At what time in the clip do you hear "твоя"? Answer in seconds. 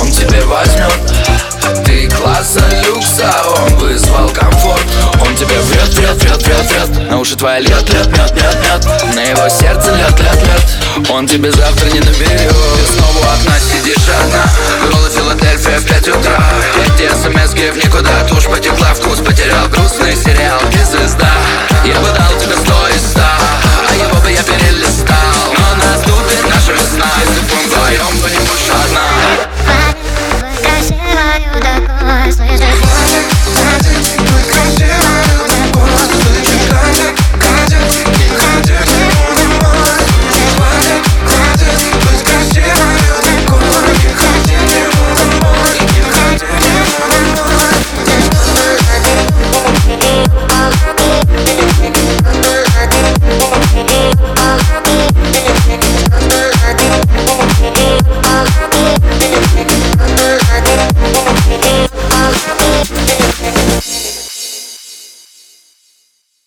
7.36-7.60